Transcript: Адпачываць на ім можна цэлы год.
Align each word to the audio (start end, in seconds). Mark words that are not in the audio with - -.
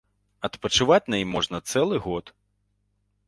Адпачываць 0.47 1.09
на 1.13 1.19
ім 1.25 1.29
можна 1.37 1.57
цэлы 1.73 1.99
год. 2.05 2.33